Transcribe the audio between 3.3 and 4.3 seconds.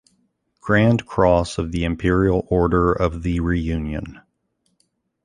Reunion.